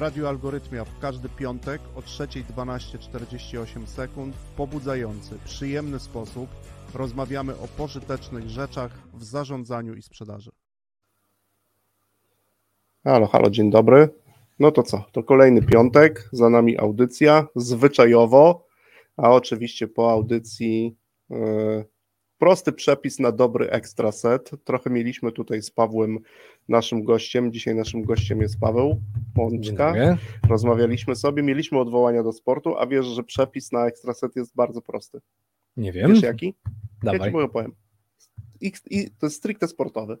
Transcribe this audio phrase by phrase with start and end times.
[0.00, 6.50] Radiu Algorytmia w każdy piątek o 3.12.48 sekund w pobudzający, przyjemny sposób
[6.94, 10.50] rozmawiamy o pożytecznych rzeczach w zarządzaniu i sprzedaży.
[13.04, 14.08] Halo, halo, dzień dobry.
[14.58, 15.04] No to co?
[15.12, 18.66] To kolejny piątek, za nami audycja, zwyczajowo,
[19.16, 20.96] a oczywiście po audycji
[21.30, 21.84] yy,
[22.40, 24.50] prosty przepis na dobry ekstra set.
[24.64, 26.18] Trochę mieliśmy tutaj z Pawłem,
[26.68, 27.52] naszym gościem.
[27.52, 29.00] Dzisiaj naszym gościem jest Paweł
[29.34, 29.94] Pączka.
[30.48, 34.82] Rozmawialiśmy sobie, mieliśmy odwołania do sportu, a wiesz, że przepis na ekstra set jest bardzo
[34.82, 35.20] prosty.
[35.76, 36.12] Nie wiem.
[36.12, 36.54] Wiesz jaki?
[37.02, 37.32] Dawaj.
[37.32, 37.72] Ja ci powiem.
[38.60, 40.16] I, I to jest stricte sportowy.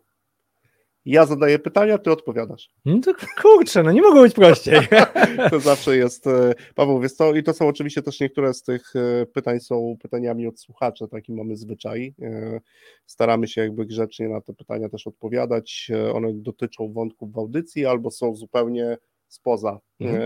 [1.04, 2.70] Ja zadaję pytania, ty odpowiadasz.
[2.84, 4.80] No to kurczę, no nie mogło być prościej.
[5.50, 8.96] to zawsze jest, e, Paweł, wiesz co, i to są oczywiście też niektóre z tych
[8.96, 12.14] e, pytań są pytaniami od słuchaczy, taki mamy zwyczaj.
[12.22, 12.60] E,
[13.06, 15.90] staramy się jakby grzecznie na te pytania też odpowiadać.
[16.14, 18.96] One dotyczą wątków w audycji albo są zupełnie
[19.28, 20.22] spoza mhm.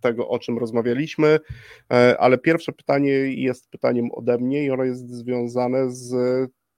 [0.00, 1.38] tego, o czym rozmawialiśmy,
[2.18, 3.12] ale pierwsze pytanie
[3.42, 6.14] jest pytaniem ode mnie i ono jest związane z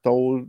[0.00, 0.44] tą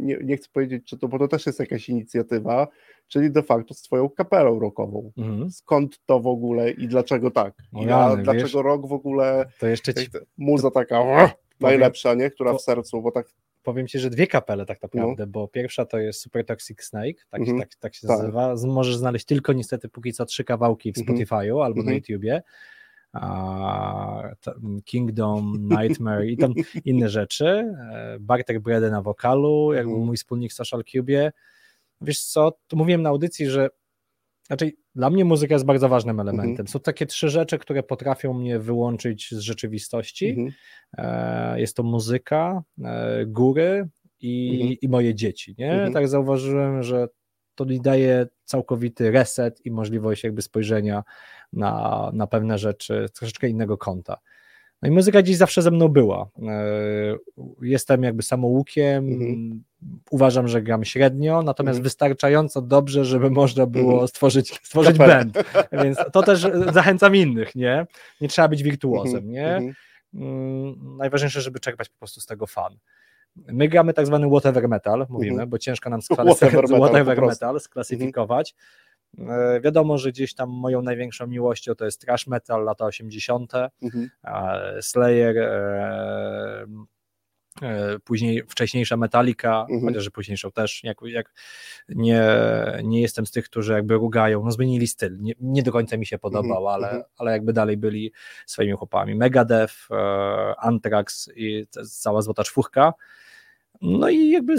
[0.00, 2.68] nie, nie, chcę powiedzieć, czy to, bo to też jest jakaś inicjatywa,
[3.08, 5.12] czyli de facto z twoją kapelą rockową.
[5.16, 5.50] Mhm.
[5.50, 7.54] Skąd to w ogóle i dlaczego tak?
[7.72, 10.08] I ja, dlaczego wiesz, rok w ogóle, to jeszcze ci...
[10.38, 11.28] muza taka powiem,
[11.60, 12.30] najlepsza, nie?
[12.30, 13.26] która w sercu, bo tak
[13.62, 15.32] powiem ci, że dwie kapele tak naprawdę, no.
[15.32, 17.58] bo pierwsza to jest Super Toxic Snake, tak, mhm.
[17.58, 18.18] tak, tak się tak.
[18.18, 18.54] nazywa.
[18.66, 21.18] Możesz znaleźć tylko niestety póki co trzy kawałki w mhm.
[21.18, 21.96] Spotify'u albo na mhm.
[21.96, 22.42] YouTubie.
[24.84, 26.52] Kingdom, Nightmare i tam
[26.84, 27.46] inne rzeczy.
[27.46, 30.06] E, Bartek Brede na wokalu, jakby mhm.
[30.06, 31.32] mój wspólnik w Social Cube.
[32.00, 33.68] Wiesz co, to mówiłem na audycji, że
[34.46, 36.50] znaczy dla mnie muzyka jest bardzo ważnym elementem.
[36.50, 36.68] Mhm.
[36.68, 40.28] Są takie trzy rzeczy, które potrafią mnie wyłączyć z rzeczywistości.
[40.28, 40.52] Mhm.
[40.98, 43.88] E, jest to muzyka, e, góry
[44.20, 45.54] i, i moje dzieci.
[45.58, 45.90] Nie?
[45.92, 47.08] Tak zauważyłem, że
[47.54, 51.02] to mi daje całkowity reset i możliwość jakby spojrzenia
[51.52, 54.16] na, na pewne rzeczy z troszeczkę innego kąta.
[54.82, 56.28] No i muzyka dziś zawsze ze mną była.
[56.42, 57.16] E,
[57.62, 59.62] jestem jakby samoukiem, mhm.
[60.10, 61.84] uważam, że gram średnio, natomiast mhm.
[61.84, 64.08] wystarczająco dobrze, żeby można było mhm.
[64.08, 65.38] stworzyć, stworzyć band.
[65.82, 67.86] Więc to też zachęcam innych, nie?
[68.20, 69.30] Nie trzeba być wirtuozem, mhm.
[69.30, 69.56] nie?
[69.56, 69.74] Mhm.
[70.14, 72.76] Mm, najważniejsze, żeby czerpać po prostu z tego fan.
[73.36, 78.54] My gramy tak zwany whatever metal, mówimy, bo ciężko nam whatever, whatever metal, sklasyfikować.
[78.54, 78.89] Mhm.
[79.60, 84.10] Wiadomo, że gdzieś tam moją największą miłością to jest trash metal, lata 80., mhm.
[84.80, 86.66] Slayer, e,
[87.62, 89.80] e, później wcześniejsza Metallica, mhm.
[89.80, 91.32] chociaż późniejszą też, jak, jak
[91.88, 92.22] nie,
[92.84, 96.06] nie jestem z tych, którzy jakby rugają, no zmienili styl, nie, nie do końca mi
[96.06, 96.74] się podobał, mhm.
[96.74, 97.04] ale, mhm.
[97.16, 98.12] ale jakby dalej byli
[98.46, 99.14] swoimi chłopami.
[99.14, 99.74] Megadeth,
[100.58, 102.92] Anthrax i cała złota czwórka,
[103.82, 104.56] no i jakby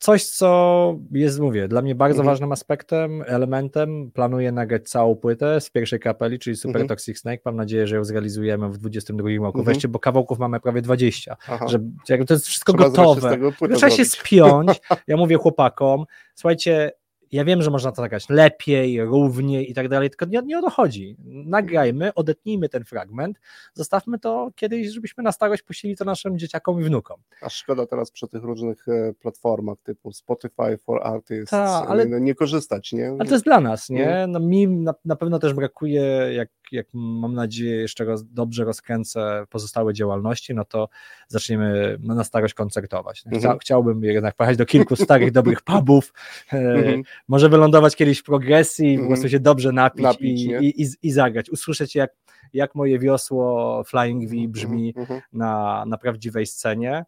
[0.00, 2.32] coś, co jest, mówię, dla mnie bardzo mhm.
[2.32, 4.10] ważnym aspektem, elementem.
[4.10, 6.88] Planuję nagrać całą płytę z pierwszej kapeli, czyli Super mhm.
[6.88, 7.42] Toxic Snake.
[7.44, 9.58] Mam nadzieję, że ją zrealizujemy w 2022 roku.
[9.58, 9.64] Mhm.
[9.64, 11.36] Weźcie, bo kawałków mamy prawie 20.
[11.66, 11.78] Że,
[12.08, 13.38] jakby to jest wszystko Trzeba gotowe.
[13.74, 14.70] Trzeba się spiąć.
[15.06, 16.92] Ja mówię chłopakom, słuchajcie,
[17.32, 20.62] ja wiem, że można to nagrać lepiej, równiej i tak dalej, tylko nie, nie o
[20.62, 21.16] to chodzi.
[21.26, 23.40] Nagrajmy, odetnijmy ten fragment,
[23.74, 27.20] zostawmy to kiedyś, żebyśmy na starość puścili to naszym dzieciakom i wnukom.
[27.42, 32.20] A szkoda teraz przy tych różnych e, platformach typu Spotify for Artists Ta, ale, nie,
[32.20, 33.08] nie, korzystać, nie?
[33.08, 34.26] Ale to jest dla nas, nie?
[34.28, 36.02] No, mi na, na pewno też brakuje,
[36.32, 40.88] jak, jak mam nadzieję jeszcze roz, dobrze rozkręcę pozostałe działalności, no to
[41.28, 43.20] zaczniemy na starość koncertować.
[43.20, 43.58] Chcia, mm -hmm.
[43.60, 46.12] Chciałbym jednak pojechać do kilku starych, dobrych pubów,
[46.52, 49.00] mm -hmm może wylądować kiedyś w progresji mm.
[49.00, 49.30] po prostu mhm.
[49.30, 51.50] się dobrze napić, napić i, i, i, i, zagrać.
[51.50, 52.10] Usłyszeć jak,
[52.52, 55.20] jak moje wiosło Flying V mhm, brzmi mm.
[55.32, 57.04] na, na prawdziwej scenie.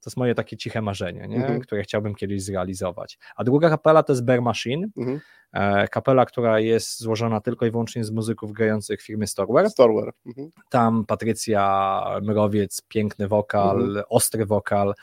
[0.00, 1.60] To jest moje takie ciche marzenie, nie?
[1.60, 3.18] Które chciałbym kiedyś zrealizować.
[3.36, 4.88] A druga kapela to jest Bear Machine.
[5.54, 5.88] -hmm.
[5.88, 9.70] Kapela, która jest złożona tylko i wyłącznie z muzyków grających w firmie Storeware.
[9.70, 10.12] Storeware.
[10.26, 10.50] Mm -hmm.
[10.68, 14.04] Tam Patrycja Mrowiec, piękny wokal, mhm.
[14.08, 14.94] ostry wokal.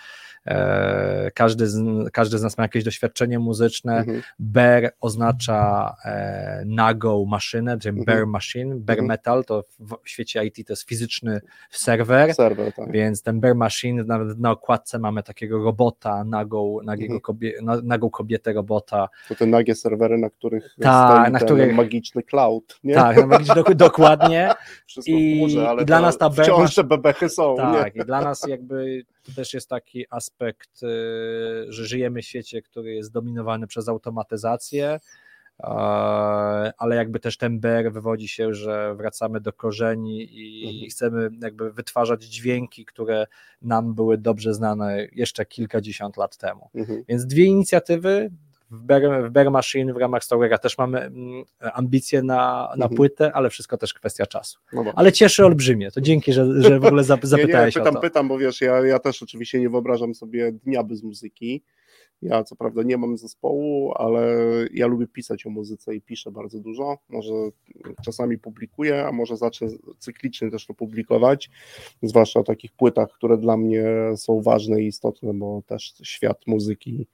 [0.47, 3.97] E, każdy z, każdy z nas ma jakieś doświadczenie muzyczne.
[3.97, 4.21] Mhm.
[4.39, 8.05] Bear oznacza e, nagą maszynę, czyli mhm.
[8.05, 9.07] bear machine, bear mhm.
[9.07, 12.91] metal, to w, w, świecie IT to jest fizyczny serwer, serwer tak.
[12.91, 17.21] więc ten bear machine, nawet na okładce mamy takiego robota, nagą, nagiego mhm.
[17.21, 19.09] kobie, nagą kobietę robota.
[19.29, 22.93] To te nagie serwery, na których Ta, stoi na ten których, magiczny cloud, nie?
[22.93, 24.51] Tak, no, magiczny, dokładnie.
[25.05, 27.55] I, górze, ale i dla nas ta wciąż te bebechy są.
[27.55, 28.01] Tak, nie?
[28.01, 30.87] i dla nas jakby to też jest taki aspekt, y,
[31.69, 34.99] że żyjemy w świecie, który jest dominowany przez automatyzację,
[36.77, 40.89] ale jakby też ten BR wywodzi się, że wracamy do korzeni i mhm.
[40.89, 43.27] chcemy jakby wytwarzać dźwięki, które
[43.61, 46.69] nam były dobrze znane jeszcze kilkadziesiąt lat temu.
[46.75, 47.03] Mhm.
[47.07, 48.31] Więc dwie inicjatywy
[48.71, 52.95] w Bear, w Bear Machine, w ramach Story'a też mamy mm, ambicje na, na Mhm.
[52.95, 54.59] płytę, ale wszystko też kwestia czasu.
[54.73, 54.83] No.
[54.95, 57.95] Ale cieszy olbrzymie, to dzięki, że, że w ogóle zap- zapytałeś nie, nie, pytam, o
[57.95, 58.01] to.
[58.01, 61.63] pytam, bo wiesz, ja, ja też oczywiście nie wyobrażam sobie dnia bez muzyki.
[62.21, 64.27] Ja co prawda nie mam zespołu, ale
[64.73, 66.97] ja lubię pisać o muzyce i piszę bardzo dużo.
[67.09, 67.33] Może
[68.05, 69.67] czasami publikuję, a może zacznę
[69.99, 71.49] cyklicznie też to publikować,
[72.03, 73.85] zwłaszcza o takich płytach, które dla mnie
[74.15, 77.07] są ważne i istotne, bo też świat muzyki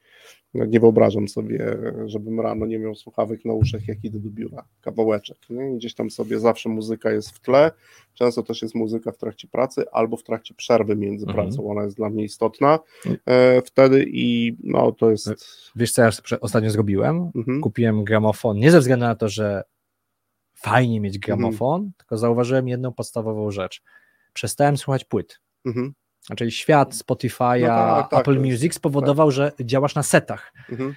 [0.54, 5.38] nie wyobrażam sobie, żebym rano nie miał słuchawek na uszach, jak idę do biura, kawałeczek.
[5.50, 5.76] Nie?
[5.78, 7.72] Gdzieś tam sobie zawsze muzyka jest w tle,
[8.14, 11.46] często też jest muzyka w trakcie pracy albo w trakcie przerwy między Mhm.
[11.48, 12.80] pracą, ona jest dla mnie istotna
[13.26, 15.30] e, wtedy i no to jest...
[15.76, 16.10] Wiesz, co ja
[16.42, 17.32] ostatnio zrobiłem?
[17.36, 17.62] Mhm.
[17.62, 19.64] Kupiłem gramofon, nie ze względu na to, że
[20.56, 21.94] fajnie mieć gramofon, Mhm.
[21.98, 23.82] tylko zauważyłem jedną podstawową rzecz.
[24.34, 25.40] Przestałem słuchać płyt.
[25.66, 25.94] Mhm.
[26.28, 30.54] Znaczy świat Spotify'a, No tak, tak, Apple Music spowodował, że działasz na setach.
[30.70, 30.96] Mhm.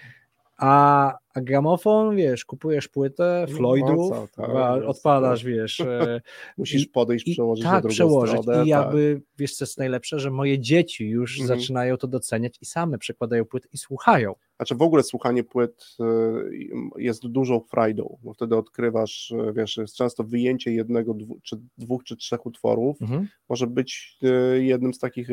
[0.61, 6.21] A, a gramofon, wiesz, kupujesz płytę No, Floydów, co, tak, jest, odpalasz, wiesz, e,
[6.59, 8.41] Musisz I- podejść, i przełożyć na tak drugą przełożyć.
[8.43, 8.65] stronę.
[8.65, 11.59] I jakby, wiesz co jest najlepsze, że moje dzieci już Mhm.
[11.61, 14.35] zaczynają to doceniać i same przekładają płyty i słuchają.
[14.57, 19.97] Znaczy w ogóle słuchanie płyt y, jest dużą frajdą, bo wtedy odkrywasz, y, wiesz, jest
[19.97, 23.29] często wyjęcie jednego, dwu, czy dwóch, czy trzech utworów Mhm.
[23.49, 24.19] może być
[24.61, 25.29] jednym z takich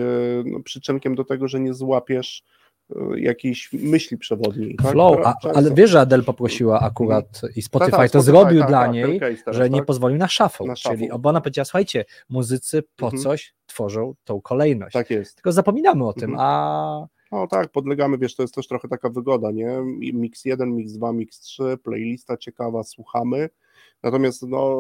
[0.45, 2.43] no, przyczynkiem do tego, że nie złapiesz
[3.15, 4.75] jakiejś myśli przewodniej.
[4.75, 4.91] tak?
[4.91, 8.59] Flow, a, ale wiesz, że Adele poprosiła akurat i Spotify Tak, tak, to Spotify, zrobił
[8.59, 11.19] tak, dla niej, teraz, że nie pozwolił na shuffle, Na czyli shuffle.
[11.19, 13.23] bo ona powiedziała, słuchajcie, muzycy po Mhm.
[13.23, 14.93] coś tworzą tą kolejność.
[14.93, 15.35] Tak jest.
[15.35, 16.39] Tylko zapominamy o tym, Mhm.
[16.49, 19.77] a No tak, podlegamy, wiesz, to jest też trochę taka wygoda, nie?
[20.13, 23.49] Mix 1, mix 2, mix 3, playlista ciekawa, słuchamy.
[24.03, 24.77] Natomiast no,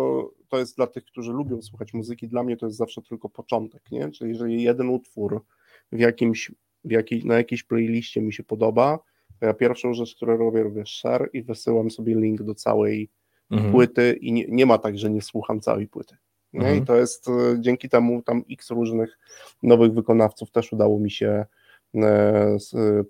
[0.49, 3.81] to jest dla tych, którzy lubią słuchać muzyki, dla mnie to jest zawsze tylko początek,
[3.91, 4.11] nie?
[4.11, 5.43] Czyli jeżeli jeden utwór
[5.91, 6.51] w jakimś,
[6.83, 8.99] jakiej, na jakiejś playliście mi się podoba,
[9.39, 13.09] to ja pierwszą rzecz, którą robię, robię share i wysyłam sobie link do całej
[13.51, 13.71] Mhm.
[13.71, 16.17] płyty i nie, nie ma tak, że nie słucham całej płyty.
[16.53, 16.77] Mhm.
[16.77, 19.19] I to jest e, dzięki temu tam x różnych
[19.63, 21.45] nowych wykonawców też udało mi się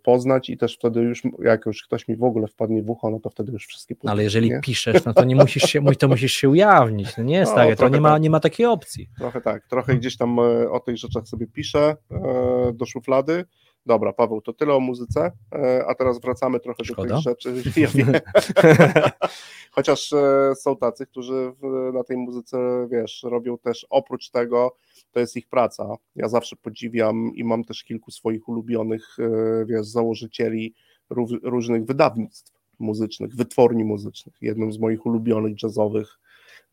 [0.03, 3.19] poznać i też wtedy już, jak już ktoś mi w ogóle wpadnie w ucho, no
[3.19, 4.06] to wtedy już wszystkie płyty.
[4.06, 4.59] No, ale jeżeli nie?
[4.59, 7.18] piszesz, no to nie musisz się, to musisz się ujawnić.
[7.18, 8.21] No nie, No, stary, to nie ma, tak.
[8.21, 9.09] nie ma takiej opcji.
[9.18, 13.45] Trochę tak, trochę gdzieś tam e, o tych rzeczach sobie piszę e, do szuflady.
[13.88, 17.07] Dobra, Paweł, to tyle o muzyce, e, a teraz wracamy trochę Szkoda.
[17.10, 17.54] do tych rzeczy.
[17.81, 17.89] Ja.
[19.72, 21.54] Chociaż e, są tacy, którzy
[21.94, 24.75] na tej muzyce, wiesz, robią też oprócz tego,
[25.12, 25.95] to jest ich praca.
[26.16, 30.74] Ja zawsze podziwiam i mam też kilku swoich ulubionych, e, wiesz, założycieli
[31.12, 34.36] ró- różnych wydawnictw muzycznych, wytwórni muzycznych.
[34.42, 36.19] Jednym z moich ulubionych jazzowych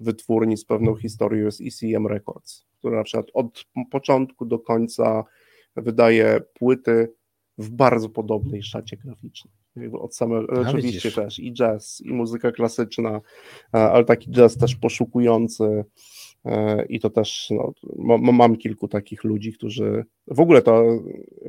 [0.00, 5.25] wytwórni z pewną historią jest ECM Records, która na przykład od początku do końca
[5.76, 7.12] wydaje płyty
[7.59, 9.55] w bardzo podobnej szacie graficznej.
[9.76, 11.15] Jakby Od samego, oczywiście widzisz.
[11.15, 13.21] też i jazz, i muzyka klasyczna,
[13.73, 15.85] ale taki jazz też poszukujący
[16.88, 20.85] i to też no, ma- mam kilku takich ludzi, którzy w ogóle to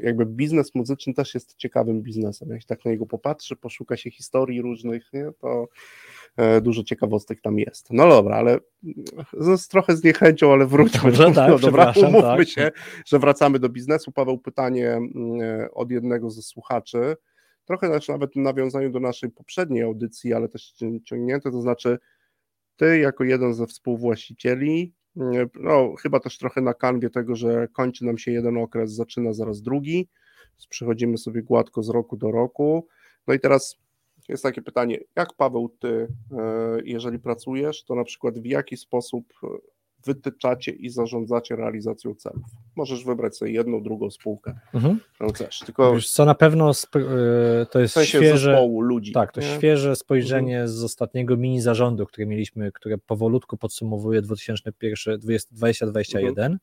[0.04, 2.50] jakby biznes muzyczny też jest ciekawym biznesem.
[2.50, 5.68] Jak się tak na niego popatrzy, poszuka się historii różnych, nie, to
[6.38, 7.88] e, dużo ciekawostek tam jest.
[7.92, 8.60] No dobra, ale
[9.34, 11.02] z, trochę z niechęcią, ale wróćmy.
[11.12, 12.48] Dobrze, tak, no dobra, umówmy tak.
[12.48, 12.72] się,
[13.06, 14.12] że wracamy do biznesu.
[14.12, 15.10] Paweł, pytanie mm,
[15.74, 17.16] od jednego ze słuchaczy,
[17.66, 22.00] trochę też nawet w nawiązaniu do naszej poprzedniej audycji, ale też cią- ciągnięte, to znaczy
[22.76, 28.06] ty jako jeden ze współwłaścicieli, mm, no chyba też trochę na kanwie tego, że kończy
[28.06, 30.10] nam się jeden okres, zaczyna zaraz drugi,
[30.70, 32.88] przechodzimy sobie gładko z roku do roku.
[33.28, 33.78] No i teraz
[34.30, 39.34] jest takie pytanie, jak Paweł, ty, e, jeżeli pracujesz, to na przykład w jaki sposób
[40.06, 42.44] wytyczacie i zarządzacie realizacją celów?
[42.76, 45.00] Możesz wybrać sobie jedną, drugą spółkę, Mhm.
[45.14, 46.74] którą chcesz, tylko Wiesz co, na pewno y,
[47.72, 49.12] to w jest sensie świeże, zespołu ludzi.
[49.12, 49.48] tak, to nie?
[49.48, 50.68] świeże spojrzenie Mhm.
[50.68, 56.60] z ostatniego mini zarządu, które mieliśmy, które powolutku podsumowuje 2001, 2021, Mhm.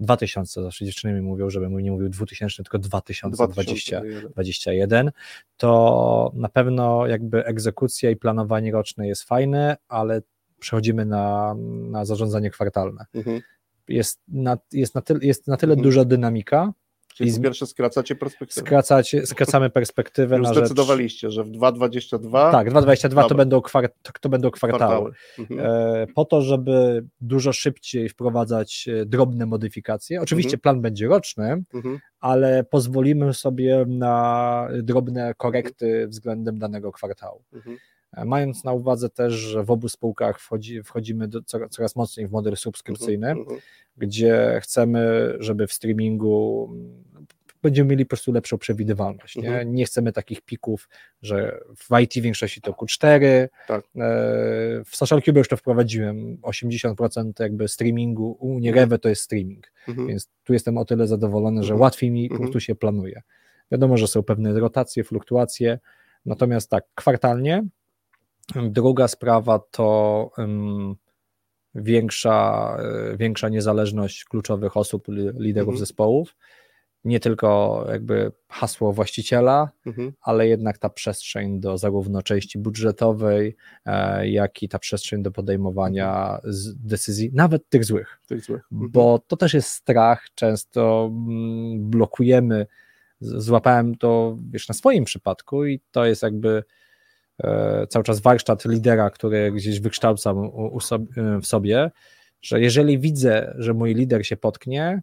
[0.00, 4.00] 2000, zawsze dziewczyny mi mówią, żebym nie mówił 2000, tylko 2020.
[4.00, 4.32] 2021.
[4.32, 5.10] 21,
[5.56, 10.22] to na pewno jakby egzekucja i planowanie roczne jest fajne, ale
[10.60, 11.54] przechodzimy na,
[11.90, 13.04] na zarządzanie kwartalne.
[13.14, 13.40] Mhm.
[13.88, 15.84] Jest na, jest na, tyle, jest na tyle Mhm.
[15.84, 16.72] duża dynamika,
[17.14, 18.66] Czyli po z- pierwsze skracacie perspektywę.
[18.66, 20.64] skracacie, skracamy perspektywę Już na rzecz...
[20.64, 23.88] zdecydowaliście, że w 2,22 Tak, 2022 to będą, kwar,
[24.20, 24.80] to, będą kwartały.
[24.80, 25.12] kwartały.
[25.38, 25.60] Mhm.
[26.02, 30.20] E, po to, żeby dużo szybciej wprowadzać e, drobne modyfikacje.
[30.22, 30.60] Oczywiście Mhm.
[30.60, 31.98] plan będzie roczny, Mhm.
[32.20, 37.42] ale pozwolimy sobie na drobne korekty względem danego kwartału.
[38.12, 38.26] Mhm.
[38.26, 42.32] E, Mając na uwadze też, że w obu spółkach wchodzi, wchodzimy do, coraz, mocniej w
[42.32, 43.58] model subskrypcyjny, Mhm.
[43.96, 47.04] gdzie chcemy, żeby w streamingu mm,
[47.62, 49.36] będziemy mieli po prostu lepszą przewidywalność.
[49.36, 49.74] Nie, Mhm.
[49.74, 50.88] nie chcemy takich pików,
[51.22, 53.80] że w IT w większości to Q4, Tak.
[53.84, 53.88] e,
[54.84, 58.84] w Social Cube już to wprowadziłem, 80% jakby streamingu, u mnie Mhm.
[58.84, 60.08] Rewe to jest streaming, Mhm.
[60.08, 61.80] więc tu jestem o tyle zadowolony, że Mhm.
[61.80, 62.40] łatwiej mi Mhm.
[62.40, 63.22] prostu się planuje.
[63.72, 65.78] Wiadomo, że są pewne rotacje, fluktuacje,
[66.26, 67.64] natomiast tak, kwartalnie.
[68.56, 70.30] Druga sprawa to
[71.74, 72.76] większa,
[73.12, 75.78] e, większa niezależność kluczowych osób, li- liderów Mhm.
[75.78, 76.36] zespołów.
[77.04, 80.12] Nie tylko jakby hasło właściciela, Mhm.
[80.20, 86.38] ale jednak ta przestrzeń do zarówno części budżetowej, e, jak i ta przestrzeń do podejmowania
[86.44, 88.62] z decyzji, nawet tych złych Tych złych.
[88.72, 88.90] Mhm.
[88.90, 92.66] bo to też jest strach, często mm, blokujemy.
[93.20, 96.64] Złapałem to wiesz, na swoim przypadku i to jest jakby
[97.88, 101.90] cały czas warsztat lidera, który gdzieś wykształcam u, u sob- e, w sobie,
[102.42, 105.02] że jeżeli widzę, że mój lider się potknie,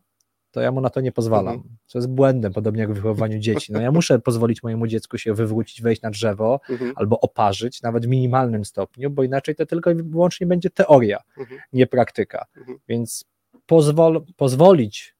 [0.51, 1.56] to ja mu na to nie pozwalam.
[1.56, 1.75] Mhm.
[1.86, 3.74] Co jest błędem, podobnie jak w wychowywaniu dzieci.
[3.74, 6.94] No ja muszę pozwolić mojemu dziecku się wywrócić, wejść na drzewo Mhm.
[6.96, 11.62] albo oparzyć, nawet w minimalnym stopniu, bo inaczej to tylko i wyłącznie będzie teoria Mhm.
[11.74, 12.46] nie praktyka.
[12.88, 13.25] Więc
[13.65, 15.15] pozwol, pozwolić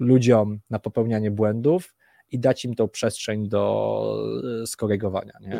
[0.00, 1.94] ludziom na popełnianie błędów
[2.30, 4.24] i dać im tą przestrzeń do
[4.62, 5.32] e, skorygowania.
[5.40, 5.56] Nie?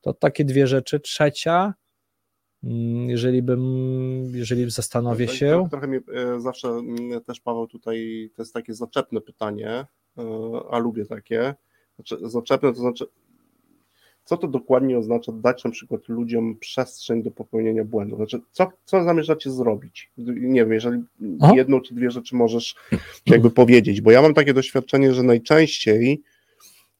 [0.00, 1.00] To takie dwie rzeczy.
[1.00, 1.74] Trzecia,
[2.64, 3.62] mm, jeżeli bym,
[4.34, 8.54] jeżeli zastanowię Tak, się, Trochę, trochę mnie e, zawsze mm, też Paweł tutaj, to jest
[8.54, 9.86] takie zaczepne pytanie, e,
[10.70, 11.54] a lubię takie.
[11.96, 13.06] Znaczy, zaczepne to znaczy,
[14.28, 18.18] co to dokładnie oznacza dać na przykład ludziom przestrzeń do popełnienia błędów?
[18.18, 20.10] Znaczy, co, co zamierzacie zrobić?
[20.16, 21.02] Nie wiem, jeżeli
[21.54, 22.74] jedną czy dwie rzeczy możesz
[23.26, 26.22] jakby powiedzieć, bo ja mam takie doświadczenie, że najczęściej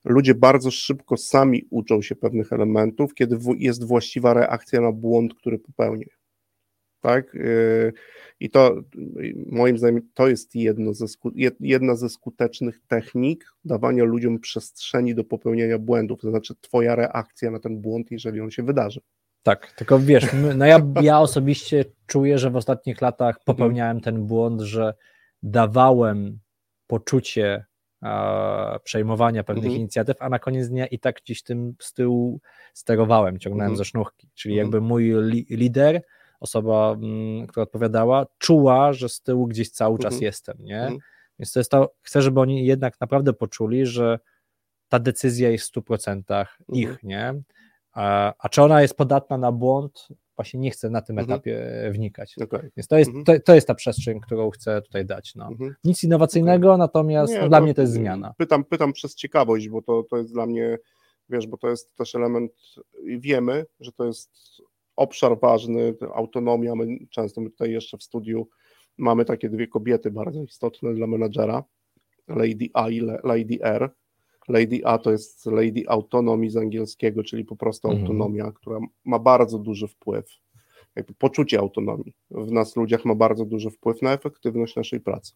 [0.09, 5.59] ludzie bardzo szybko sami uczą się pewnych elementów, kiedy jest właściwa reakcja na błąd, który
[5.59, 6.07] popełnię.
[7.01, 7.35] Tak?
[7.35, 7.93] Yy,
[8.41, 8.83] I to
[9.17, 11.07] yy, moim zdaniem to jest jedno ze
[11.61, 17.59] jedna ze skutecznych technik dawania ludziom przestrzeni do popełnienia błędów, to znaczy twoja reakcja na
[17.59, 19.01] ten błąd, jeżeli on się wydarzy.
[19.43, 24.61] tak, tylko wiesz, no ja, ja osobiście czuję, że w ostatnich latach popełniałem ten błąd,
[24.61, 24.95] że
[25.43, 26.39] dawałem
[26.87, 27.65] poczucie
[28.85, 29.81] przejmowania pewnych Mhm.
[29.81, 32.41] inicjatyw, a na koniec dnia i tak gdzieś tym z tyłu
[32.75, 33.77] sterowałem, ciągnąłem Mhm.
[33.77, 34.29] za sznurki.
[34.35, 34.67] Czyli Mhm.
[34.67, 36.03] jakby mój li, lider,
[36.41, 40.23] osoba, mm, która odpowiadała, czuła, że z tyłu gdzieś cały czas Mhm.
[40.23, 40.81] jestem, nie?
[40.81, 40.99] Mhm.
[41.39, 44.19] Więc to jest to, chcę, żeby oni jednak naprawdę poczuli, że
[44.89, 46.99] ta decyzja jest w 100% ich, Mhm.
[47.09, 47.35] nie?
[47.93, 50.09] A, a czy ona jest podatna na błąd?
[50.39, 51.37] Właśnie nie chcę na tym Mhm.
[51.37, 52.35] etapie wnikać.
[52.43, 52.71] Okay.
[52.77, 53.25] Więc to jest, Mhm.
[53.25, 55.35] to, to jest ta przestrzeń, którą chcę tutaj dać.
[55.35, 55.47] No.
[55.47, 55.75] Mhm.
[55.85, 58.35] Nic innowacyjnego, natomiast Nie, no, dla mnie to jest zmiana.
[58.39, 60.79] Pytam, pytam przez ciekawość, bo to, to jest dla mnie,
[61.29, 62.53] wiesz, bo to jest też element,
[63.05, 64.31] wiemy, że to jest
[64.97, 68.49] obszar ważny, to autonomia, my często my tutaj jeszcze w studiu
[68.99, 71.65] mamy takie dwie kobiety bardzo istotne dla menadżera,
[72.29, 73.91] Lady A i Lady R.
[74.49, 78.05] Lady A to jest Lady Autonomy z angielskiego, czyli po prostu Mhm.
[78.07, 80.27] autonomia, która ma bardzo duży wpływ,
[80.97, 85.33] jakby poczucie autonomii w nas ludziach ma bardzo duży wpływ na efektywność naszej pracy.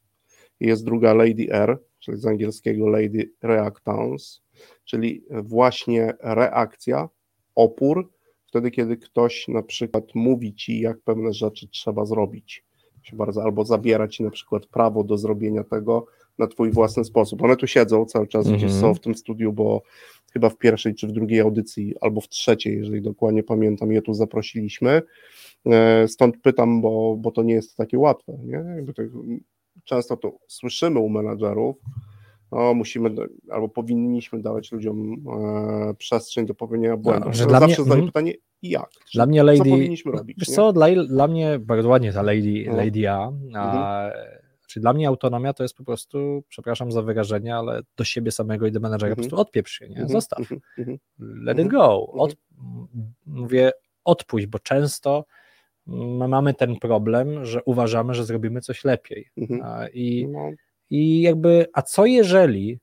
[0.60, 4.40] Jest druga Lady R, czyli z angielskiego Lady Reactance,
[4.84, 7.08] czyli właśnie reakcja,
[7.54, 8.10] opór,
[8.46, 12.64] wtedy kiedy ktoś na przykład mówi ci, jak pewne rzeczy trzeba zrobić.
[13.02, 16.06] Się bardzo, albo zabiera ci na przykład prawo do zrobienia tego
[16.38, 17.42] na twój własny sposób.
[17.42, 18.56] One tu siedzą cały czas, Mhm.
[18.58, 19.82] gdzieś są w tym studiu, bo
[20.32, 24.14] chyba w pierwszej czy w drugiej audycji, albo w trzeciej, jeżeli dokładnie pamiętam, je tu
[24.14, 25.02] zaprosiliśmy.
[25.66, 28.38] E, Stąd pytam, bo, bo to nie jest takie łatwe.
[28.44, 28.64] Nie?
[28.76, 29.02] Jakby to,
[29.84, 31.76] często to słyszymy u menadżerów,
[32.52, 33.10] no, musimy
[33.50, 35.16] albo powinniśmy dawać ludziom
[35.90, 37.34] e, przestrzeń do popełnienia błędów.
[37.34, 38.06] że No, dla zawsze mnie- zadaję mhm.
[38.12, 38.90] pytanie, jak?
[38.90, 39.70] Czy- Dla mnie co Lady.
[39.70, 40.36] powinniśmy robić?
[40.40, 40.54] Wiesz nie?
[40.54, 42.76] co, dla, dla mnie bardzo ładnie ta Lady, No.
[42.76, 43.32] lady A.
[43.54, 44.10] a
[44.72, 48.66] Czy dla mnie autonomia to jest po prostu, przepraszam za wyrażenie, ale do siebie samego
[48.66, 49.16] i do menadżera Mhm.
[49.16, 49.90] po prostu odpieprz się, nie?
[49.96, 50.38] Mhm, Zostaw.
[50.38, 50.98] mhm, mhm.
[51.18, 52.06] let it Mhm, go.
[52.12, 52.20] mhm.
[52.20, 52.36] Od,
[53.26, 53.72] mówię,
[54.04, 55.24] odpuść, bo często
[55.86, 59.28] my mamy ten problem, że uważamy, że zrobimy coś lepiej.
[59.36, 59.60] Mhm.
[59.64, 60.50] A, I, No,
[60.90, 62.78] I jakby, a co jeżeli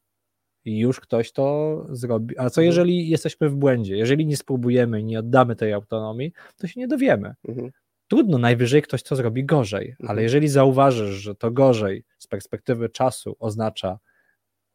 [0.66, 2.66] już ktoś to zrobi, a co Mhm.
[2.66, 3.98] jeżeli jesteśmy w błędzie?
[3.98, 7.34] Jeżeli nie spróbujemy i nie oddamy tej autonomii, to się nie dowiemy.
[7.48, 7.72] mhm,
[8.10, 10.24] Trudno, najwyżej ktoś to zrobi gorzej, ale Mhm.
[10.24, 14.00] jeżeli zauważysz, że to gorzej z perspektywy czasu oznacza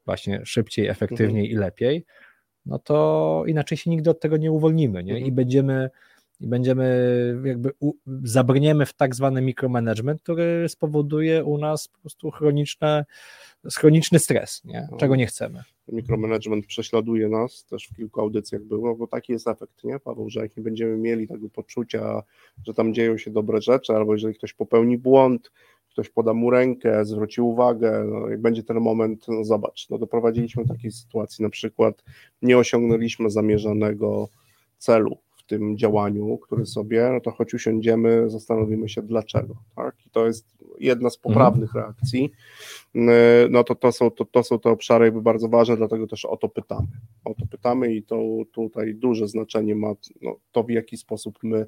[0.07, 2.05] właśnie szybciej, efektywniej i lepiej,
[2.67, 5.13] no to inaczej się nigdy od tego nie uwolnimy, nie?
[5.13, 5.29] Mhm.
[5.29, 5.91] I będziemy
[6.41, 12.31] i będziemy jakby u, zabrniemy w tak zwany mikromanagement, który spowoduje u nas po prostu
[12.31, 13.05] chroniczne,
[13.75, 14.89] chroniczny stres, nie?
[14.99, 15.63] Czego nie chcemy.
[15.89, 20.41] Mikromanagement prześladuje nas, też w kilku audycjach było, bo taki jest efekt, nie, Paweł, że
[20.41, 22.23] jak nie będziemy mieli tego poczucia,
[22.67, 25.51] że tam dzieją się dobre rzeczy, albo jeżeli ktoś popełni błąd,
[25.91, 30.65] ktoś poda mu rękę, zwróci uwagę, no, jak będzie ten moment, no zobacz, no doprowadziliśmy
[30.65, 32.05] do takiej sytuacji, na przykład
[32.43, 34.29] nie osiągnęliśmy zamierzonego
[34.79, 40.11] celu w tym działaniu, który sobie, no to choć usiądziemy, zastanowimy się dlaczego, tak, i
[40.11, 40.47] to jest
[40.81, 41.85] jedna z poprawnych mhm.
[41.85, 42.33] reakcji,
[43.51, 46.37] no to to są, to, to są te obszary jakby bardzo ważne, dlatego też o
[46.37, 46.87] to pytamy,
[47.25, 48.23] o to pytamy i to
[48.53, 51.67] tutaj duże znaczenie ma no, to, w jaki sposób my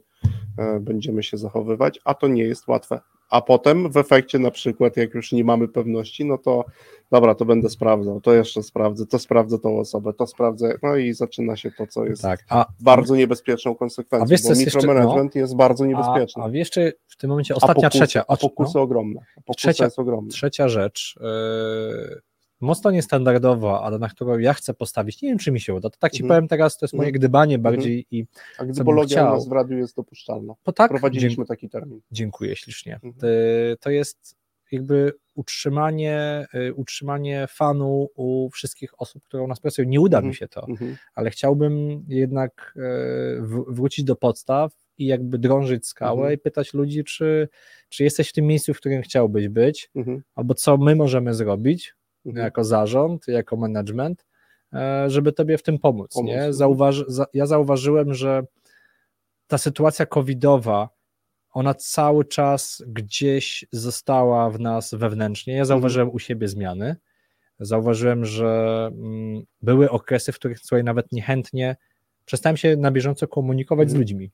[0.59, 4.97] e, będziemy się zachowywać, a to nie jest łatwe a potem w efekcie na przykład,
[4.97, 6.64] jak już nie mamy pewności, no to
[7.11, 11.12] dobra, to będę sprawdzał, to jeszcze sprawdzę, to sprawdzę tą osobę, to sprawdzę, no i
[11.12, 15.38] zaczyna się to, co jest tak, a, bardzo niebezpieczną konsekwencją, a wiesz, bo mikromanagement jeszcze,
[15.38, 16.42] no, jest bardzo niebezpieczny.
[16.42, 18.25] A, a jeszcze w tym momencie ostatnia, trzecia.
[18.28, 19.21] A pokusy no, ogromne.
[19.47, 20.30] A trzecia, jest ogromna.
[20.30, 22.21] Trzecia rzecz, yy,
[22.61, 25.99] mocno niestandardowa, ale na którą ja chcę postawić, nie wiem czy mi się uda, to
[25.99, 26.39] tak ci mhm.
[26.39, 27.21] powiem teraz, to jest moje mhm.
[27.21, 27.75] gdybanie mhm.
[27.75, 28.07] bardziej mhm.
[28.11, 28.27] i
[28.59, 30.55] A gdybologia u nas w radiu jest dopuszczalna.
[30.63, 30.91] To tak?
[30.91, 32.01] Prowadziliśmy taki termin.
[32.11, 33.01] Dziękuję ślicznie.
[33.03, 33.15] Mhm.
[33.81, 34.37] To jest
[34.73, 39.89] jakby utrzymanie, y, utrzymanie fanu u wszystkich osób, które u nas pracują.
[39.89, 40.67] Nie uda mi się to,
[41.15, 47.49] ale chciałbym jednak y, wrócić do podstaw i jakby drążyć skałę i pytać ludzi, czy,
[47.89, 49.91] czy jesteś w tym miejscu, w którym chciałbyś być,
[50.35, 51.95] albo co my możemy zrobić,
[52.26, 52.45] mhm.
[52.45, 54.26] jako zarząd, jako management,
[54.73, 56.14] e, żeby tobie w tym pomóc.
[56.14, 56.30] pomóc.
[56.30, 56.52] Nie?
[56.52, 58.42] Zauważy, za, ja zauważyłem, że
[59.47, 60.88] ta sytuacja covidowa,
[61.50, 65.54] ona cały czas gdzieś została w nas wewnętrznie.
[65.54, 66.97] Ja zauważyłem u siebie zmiany.
[67.61, 71.76] Zauważyłem, że mm, były okresy, w których słuchaj, nawet niechętnie
[72.25, 74.00] przestałem się na bieżąco komunikować z mhm.
[74.00, 74.33] ludźmi.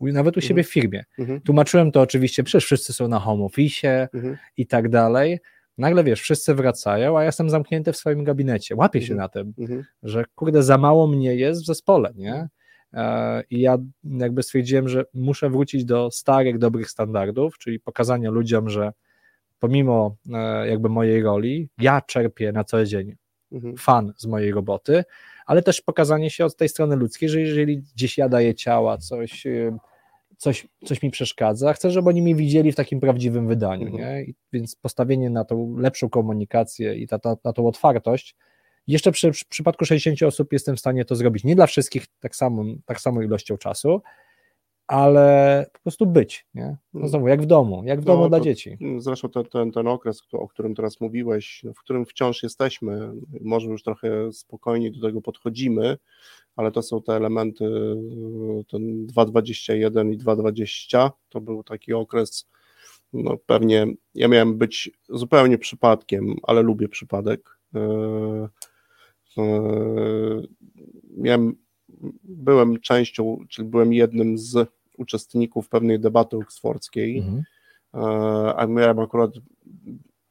[0.00, 0.64] Nawet u siebie mhm.
[0.64, 1.04] w firmie.
[1.44, 4.08] Tłumaczyłem to oczywiście, przecież wszyscy są na home office
[4.56, 5.38] i tak dalej,
[5.78, 8.76] nagle wiesz, wszyscy wracają, a ja jestem zamknięty w swoim gabinecie.
[8.76, 9.18] Łapię się mhm.
[9.18, 9.84] na tym, mhm.
[10.02, 12.48] że kurde, za mało mnie jest w zespole, nie?
[12.92, 18.70] E, I ja jakby stwierdziłem, że muszę wrócić do starych, dobrych standardów, czyli pokazania ludziom,
[18.70, 18.92] że
[19.58, 23.14] pomimo e, jakby mojej roli, ja czerpię na co dzień
[23.52, 23.76] mhm.
[23.76, 25.04] fan z mojej roboty,
[25.46, 29.46] ale też pokazanie się od tej strony ludzkiej, że jeżeli gdzieś ja daję ciała, coś
[30.44, 34.02] coś, coś mi przeszkadza, chcę, żeby oni mnie widzieli w takim prawdziwym wydaniu, mhm.
[34.02, 34.24] nie?
[34.24, 38.36] I, więc postawienie na tą lepszą komunikację i ta, ta, na tą otwartość,
[38.86, 42.36] jeszcze przy, przy przypadku 60 osób jestem w stanie to zrobić, nie dla wszystkich tak
[42.36, 44.02] samą, tak samą ilością czasu,
[44.86, 46.76] ale po prostu być, nie?
[46.94, 47.08] No mm.
[47.08, 48.78] znowu, jak w domu, jak w no, domu dla dzieci.
[48.98, 53.82] Zresztą ten, ten, ten okres, o którym teraz mówiłeś, w którym wciąż jesteśmy, może już
[53.82, 55.96] trochę spokojniej do tego podchodzimy,
[56.56, 57.64] ale to są te elementy,
[58.70, 62.48] ten 2.21 i 2.20, to był taki okres,
[63.12, 67.58] no pewnie, ja miałem być zupełnie przypadkiem, ale lubię przypadek.
[67.74, 68.48] E,
[69.38, 70.42] e,
[71.16, 71.56] miałem,
[72.24, 77.42] byłem częścią, czyli byłem jednym z uczestników pewnej debaty oksfordzkiej, mhm.
[77.94, 79.30] E, a miałem akurat,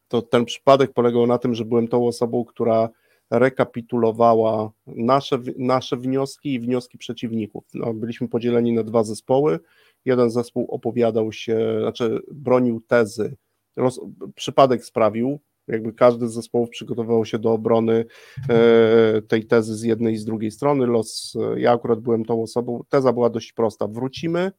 [0.08, 2.90] to ten przypadek polegał na tym, że byłem tą osobą, która
[3.32, 7.64] rekapitulowała nasze, nasze wnioski i wnioski przeciwników.
[7.74, 9.60] No, byliśmy podzieleni na dwa zespoły.
[10.06, 13.36] Jeden zespół opowiadał się, znaczy bronił tezy.
[13.76, 14.02] Roz,
[14.36, 18.06] przypadek sprawił, jakby każdy z zespołów przygotowywał się do obrony
[18.50, 20.86] e, tej tezy z jednej i z drugiej strony.
[20.86, 22.84] Los, ja akurat byłem tą osobą.
[22.90, 23.88] Teza była dość prosta.
[23.88, 24.52] Wrócimy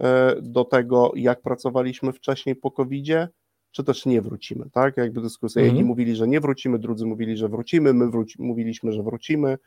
[0.00, 3.28] e, do tego, jak pracowaliśmy wcześniej po COVID-zie,
[3.70, 4.96] czy też nie wrócimy, tak?
[4.96, 5.62] Jakby dyskusja.
[5.62, 5.88] Jedni mhm.
[5.88, 9.58] mówili, że nie wrócimy, drudzy mówili, że wrócimy, my wróci, mówiliśmy, że wrócimy.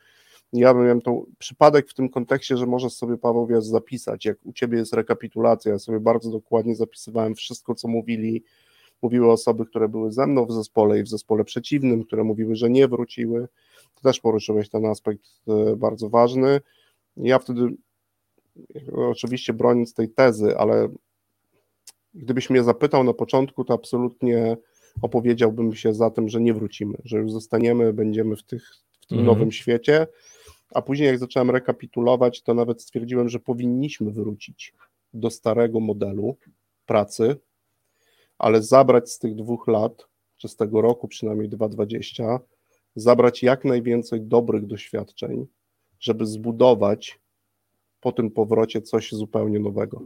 [0.52, 4.78] Ja miałem to przypadek w tym kontekście, że możesz sobie, Paweł, zapisać, jak u Ciebie
[4.78, 8.44] jest rekapitulacja, ja sobie bardzo dokładnie zapisywałem wszystko, co mówili,
[9.02, 12.70] mówiły osoby, które były ze mną w zespole i w zespole przeciwnym, które mówiły, że
[12.70, 13.48] nie wróciły.
[13.94, 16.60] Ty też poruszyłeś ten aspekt e, bardzo ważny.
[17.16, 17.68] Ja wtedy,
[18.96, 20.88] oczywiście broniąc tej tezy, ale
[22.14, 24.56] Gdybyś mnie zapytał na początku, to absolutnie
[25.02, 29.18] opowiedziałbym się za tym, że nie wrócimy, że już zostaniemy, będziemy w, tych, w tym
[29.18, 29.26] mm.
[29.26, 30.06] nowym świecie.
[30.74, 34.74] A później, jak zacząłem rekapitulować, to nawet stwierdziłem, że powinniśmy wrócić
[35.14, 36.36] do starego modelu
[36.86, 37.36] pracy,
[38.40, 42.40] ale zabrać z tych dwóch lat, czy z tego roku przynajmniej 2020,
[42.96, 45.46] zabrać jak najwięcej dobrych doświadczeń,
[46.00, 47.20] żeby zbudować
[48.00, 50.02] po tym powrocie coś zupełnie nowego.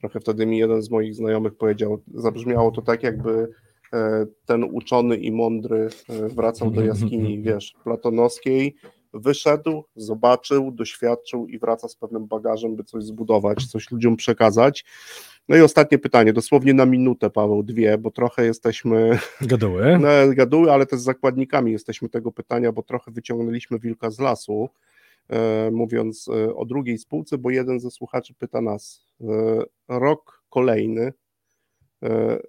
[0.00, 3.48] Trochę wtedy mi jeden z moich znajomych powiedział, zabrzmiało to tak, jakby
[3.92, 8.76] e, ten uczony i mądry e, wracał do jaskini, wiesz, platonowskiej,
[9.12, 14.84] wyszedł, zobaczył, doświadczył i wraca z pewnym bagażem, by coś zbudować, coś ludziom przekazać.
[15.48, 19.18] No i ostatnie pytanie, dosłownie na minutę, Paweł, dwie, bo trochę jesteśmy...
[19.40, 19.98] Gaduły.
[20.00, 24.68] No, gaduły, ale też zakładnikami jesteśmy tego pytania, bo trochę wyciągnęliśmy wilka z lasu.
[25.28, 29.26] E, mówiąc e, o drugiej spółce, bo jeden ze słuchaczy pyta nas, e,
[29.88, 31.12] rok kolejny,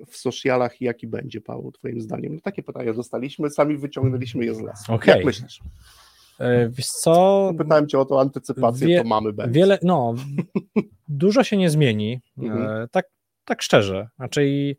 [0.08, 2.36] w socialach, jaki będzie, Paweł, twoim zdaniem?
[2.36, 4.94] No, takie pytania dostaliśmy, sami wyciągnęliśmy je z lasu.
[4.94, 5.16] Okay.
[5.16, 5.60] Jak myślisz?
[6.70, 7.52] Wiesz co?
[7.58, 9.60] Pytałem cię o tą antycypację, wie, to mamy będzie.
[9.60, 10.16] Wiele, no,
[11.08, 12.88] dużo się nie zmieni, mhm.
[12.92, 13.06] tak,
[13.46, 14.08] tak szczerze.
[14.16, 14.76] Znaczy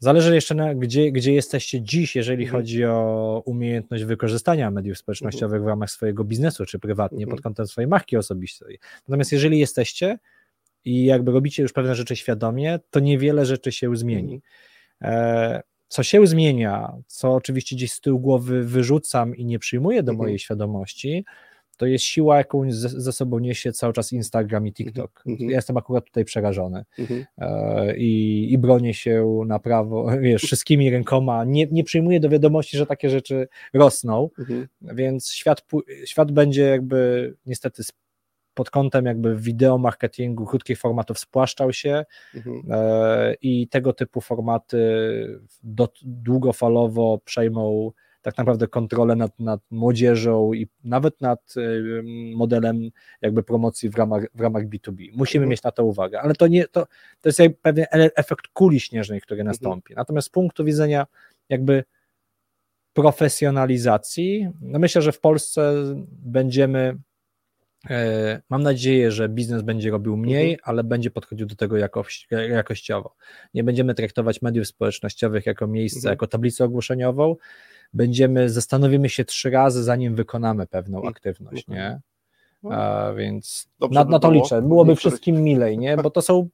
[0.00, 2.62] Zależy jeszcze na gdzie, gdzie jesteście dziś, jeżeli mhm.
[2.62, 5.64] chodzi o umiejętność wykorzystania mediów społecznościowych mhm.
[5.64, 7.36] w ramach swojego biznesu, czy prywatnie mhm.
[7.36, 8.78] pod kątem swojej marki osobistej.
[9.08, 10.18] Natomiast jeżeli jesteście
[10.84, 14.42] i jakby robicie już pewne rzeczy świadomie, to niewiele rzeczy się zmieni.
[15.00, 15.24] Mhm.
[15.24, 20.12] E, co się zmienia, co oczywiście gdzieś z tyłu głowy wyrzucam i nie przyjmuję do
[20.12, 20.18] mhm.
[20.18, 21.24] mojej świadomości,
[21.78, 25.22] to jest siła, jaką ze, sobą niesie cały czas Instagram i TikTok.
[25.26, 25.50] Mm -hmm.
[25.50, 27.24] Ja jestem akurat tutaj przerażony mm -hmm.
[27.38, 31.44] e, i, i bronię się na prawo, wiesz, wszystkimi rękoma.
[31.44, 34.94] Nie, nie przyjmuję do wiadomości, że takie rzeczy rosną, mm -hmm.
[34.94, 35.64] więc świat,
[36.04, 37.82] świat będzie jakby niestety
[38.58, 42.62] pod kątem jakby wideo marketingu krótkich formatów spłaszczał się mhm.
[42.70, 44.78] e, i tego typu formaty
[45.62, 47.92] do, długofalowo przejmą
[48.22, 52.02] tak naprawdę kontrolę nad, nad młodzieżą i nawet nad y,
[52.36, 52.90] modelem
[53.22, 55.08] jakby promocji w ramach, w ramach B2B.
[55.14, 55.50] Musimy mhm.
[55.50, 56.86] mieć na to uwagę, ale to nie, to,
[57.20, 59.46] to jest pewien efekt kuli śnieżnej, który mhm.
[59.46, 59.94] nastąpi.
[59.94, 61.06] Natomiast z punktu widzenia
[61.48, 61.84] jakby
[62.92, 65.74] profesjonalizacji, no myślę, że w Polsce
[66.10, 67.07] będziemy e,
[68.48, 70.60] Mam nadzieję, że biznes będzie robił mniej, mhm.
[70.62, 73.14] ale będzie podchodził do tego jakoś, jakościowo.
[73.54, 76.12] Nie będziemy traktować mediów społecznościowych jako miejsce, mhm.
[76.12, 77.36] jako tablicę ogłoszeniową,
[77.92, 81.08] będziemy, zastanowimy się trzy razy, zanim wykonamy pewną mm.
[81.08, 82.00] aktywność, nie?
[82.70, 84.62] A, więc na, na to liczę.
[84.62, 85.96] Byłoby wszystkim milej, nie?
[85.96, 86.48] Bo to są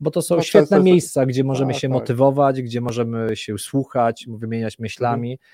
[0.00, 1.94] bo to są no, świetne miejsca, gdzie możemy a, się tak.
[1.94, 5.48] motywować, gdzie możemy się słuchać, wymieniać myślami mhm.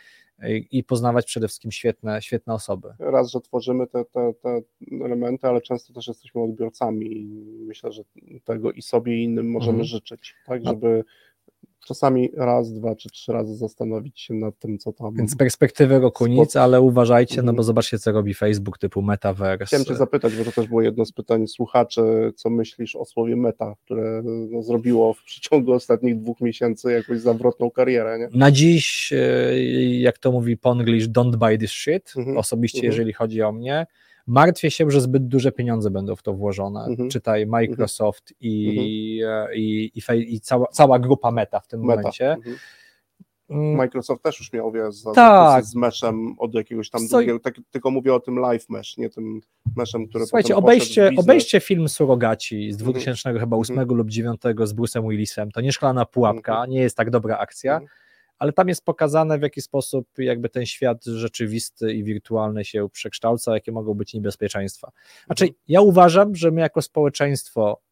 [0.49, 2.89] I, poznawać przede wszystkim świetne, świetne osoby.
[2.99, 4.61] Raz, że tworzymy te, te, te
[5.05, 7.27] elementy, ale często też jesteśmy odbiorcami i
[7.67, 8.03] myślę, że
[8.45, 9.85] tego i sobie i innym możemy mhm.
[9.85, 11.05] życzyć, tak, żeby
[11.87, 15.15] czasami raz, dwa czy trzy razy zastanowić się nad tym, co tam.
[15.15, 17.65] Więc z perspektywy roku nic, ale uważajcie, no bo mhm.
[17.65, 19.67] zobaczcie, co robi Facebook typu Metaverse.
[19.67, 23.37] Chciałem Cię zapytać, bo to też było jedno z pytań słuchaczy, co myślisz o słowie
[23.37, 28.29] meta, które no, zrobiło w przeciągu ostatnich dwóch miesięcy jakąś zawrotną karierę, nie?
[28.39, 29.63] Na dziś, e,
[30.01, 32.37] jak to mówi Ponglish, don't buy this shit, mhm.
[32.37, 32.93] osobiście, mhm.
[32.93, 33.87] jeżeli chodzi o mnie,
[34.27, 36.85] Martwię się, że zbyt duże pieniądze będą w to włożone.
[36.85, 37.11] Mhm.
[37.11, 38.69] Czytaj Microsoft i,
[39.21, 39.55] mhm.
[39.55, 41.97] i, i, i, cała, cała grupa Meta w tym Meta.
[41.97, 42.33] momencie.
[42.33, 42.57] Mhm.
[43.51, 43.77] Mm.
[43.77, 45.65] Microsoft też już miał wiesz, za, tak.
[45.65, 47.17] z meshem od jakiegoś tam Co...
[47.17, 49.41] drugiego, tak, tylko mówię o tym live mesh, nie tym
[49.77, 53.41] meshem, który Słuchajcie, obejście, obejście film Surogaci z 2000 mm.
[53.41, 53.97] chyba 8 mm.
[53.97, 56.71] lub 9 z Bruce'em Willisem, to nie szklana pułapka, mm.
[56.71, 57.81] nie jest tak dobra akcja,
[58.41, 63.55] ale tam jest pokazane, w jaki sposób jakby ten świat rzeczywisty i wirtualny się przekształca,
[63.55, 64.93] jakie mogą być niebezpieczeństwa.
[65.27, 65.61] Znaczy, mhm.
[65.69, 67.83] ja uważam, że my jako społeczeństwo,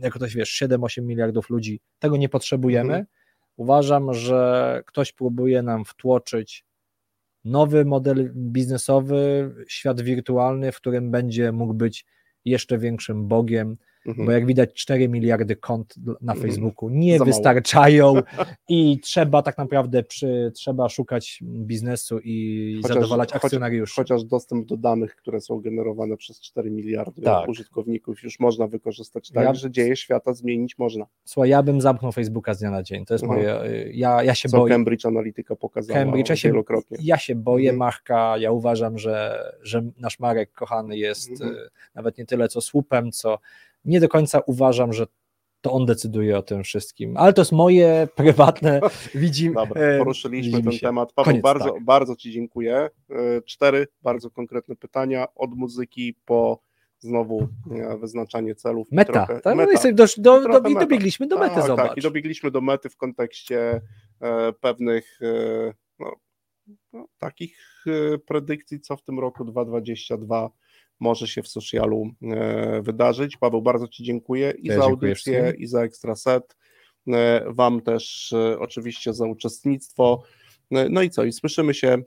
[0.00, 2.88] jako to wiesz, 7-8 miliardów ludzi, tego nie potrzebujemy.
[2.88, 3.06] Mhm.
[3.56, 6.64] Uważam, że ktoś próbuje nam wtłoczyć
[7.44, 12.06] nowy model biznesowy, świat wirtualny, w którym będzie mógł być
[12.44, 14.26] jeszcze większym bogiem, Mhm.
[14.26, 16.40] Bo jak widać 4 miliardy kont na mhm.
[16.40, 18.14] Facebooku nie Za wystarczają
[18.68, 23.94] i trzeba tak naprawdę przy, trzeba szukać biznesu i chociaż, zadowalać akcjonariuszy.
[23.94, 27.48] Chociaż, chociaż dostęp do danych, które są generowane przez 4 miliardy tak.
[27.48, 31.06] użytkowników już można wykorzystać tak, ja, że dzieje świata zmienić można.
[31.24, 33.04] Słuchaj, ja bym zamknął Facebooka z dnia na dzień.
[33.04, 33.42] To jest mhm.
[33.42, 34.74] moje, ja, ja się Co boję.
[34.74, 36.98] Cambridge Analytica pokazała Cambridge, ja się, wielokrotnie.
[37.00, 37.78] Ja się boję mhm.
[37.78, 41.54] Marka, ja uważam, że, że nasz Marek kochany jest mhm.
[41.54, 43.38] Y, nawet nie tyle co słupem, co
[43.84, 45.06] nie do końca uważam, że
[45.60, 47.16] to on decyduje o tym wszystkim.
[47.16, 48.80] Ale to jest moje prywatne,
[49.14, 49.54] widzimy.
[49.54, 50.80] Dobra, e, poruszyliśmy ten się.
[50.80, 51.12] temat.
[51.12, 51.84] Paweł, Koniec, bardzo, tak.
[51.84, 52.90] bardzo Ci dziękuję.
[53.10, 56.62] E, cztery bardzo konkretne pytania od muzyki po
[56.98, 58.88] znowu e, wyznaczanie celów.
[58.92, 59.56] Meta, trochę, tak?
[59.56, 59.72] meta.
[59.84, 61.88] No do, do, do, i dobiegliśmy do mety, tak, zobacz.
[61.88, 63.80] Tak, i dobiegliśmy do mety w kontekście
[64.20, 66.16] e, pewnych e, no,
[66.92, 70.50] no, takich e, predykcji, co w tym roku 2022
[71.00, 73.36] może się w socialu e, wydarzyć.
[73.36, 76.56] Paweł, bardzo Ci dziękuję i ja za audycję, i za Ekstraset.
[77.08, 80.22] E, wam też e, oczywiście za uczestnictwo.
[80.90, 81.24] No i co?
[81.24, 82.02] I słyszymy się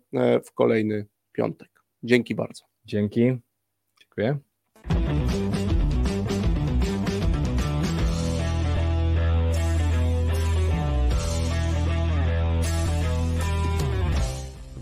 [0.46, 1.70] w kolejny piątek.
[2.04, 2.64] Dzięki bardzo.
[2.86, 3.38] Dzięki.
[4.00, 4.38] Dziękuję.